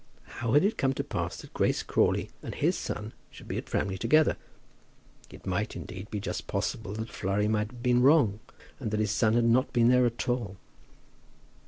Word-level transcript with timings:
How 0.25 0.53
had 0.53 0.63
it 0.63 0.79
come 0.79 0.93
to 0.95 1.03
pass 1.03 1.37
that 1.37 1.53
Grace 1.53 1.83
Crawley 1.83 2.31
and 2.41 2.55
his 2.55 2.75
son 2.75 3.13
should 3.29 3.47
be 3.47 3.59
at 3.59 3.69
Framley 3.69 3.99
together? 3.99 4.35
It 5.29 5.45
might, 5.45 5.75
indeed, 5.75 6.09
be 6.09 6.19
just 6.19 6.47
possible 6.47 6.93
that 6.93 7.11
Flurry 7.11 7.47
might 7.47 7.67
have 7.69 7.83
been 7.83 8.01
wrong, 8.01 8.39
and 8.79 8.89
that 8.89 8.99
his 8.99 9.11
son 9.11 9.35
had 9.35 9.45
not 9.45 9.71
been 9.71 9.89
there 9.89 10.07
at 10.07 10.27
all. 10.27 10.57